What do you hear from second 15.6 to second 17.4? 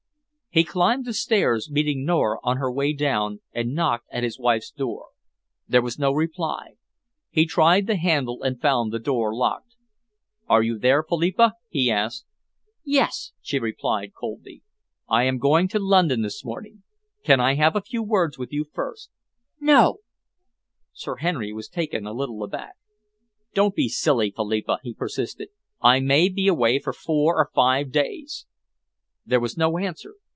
to London this morning. Can